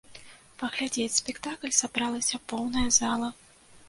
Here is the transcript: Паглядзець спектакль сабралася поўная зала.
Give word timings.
Паглядзець 0.59 1.17
спектакль 1.21 1.75
сабралася 1.81 2.39
поўная 2.55 2.87
зала. 2.97 3.29